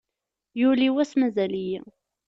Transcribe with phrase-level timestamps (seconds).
[0.59, 1.79] Yuli wass mazal-iyi.